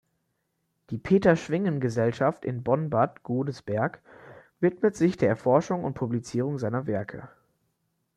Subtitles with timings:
[0.89, 4.01] Die Peter-Schwingen-Gesellschaft in Bonn-Bad Godesberg
[4.59, 7.29] widmet sich der Erforschung und Publizierung seiner Werke.